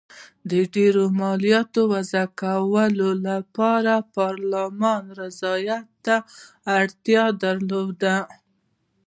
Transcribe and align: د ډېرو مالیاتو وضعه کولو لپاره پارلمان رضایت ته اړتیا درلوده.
د 0.51 0.51
ډېرو 0.75 1.03
مالیاتو 1.21 1.81
وضعه 1.93 2.25
کولو 2.41 3.09
لپاره 3.27 3.93
پارلمان 4.17 5.03
رضایت 5.21 5.85
ته 6.05 6.15
اړتیا 6.77 7.23
درلوده. 7.43 8.15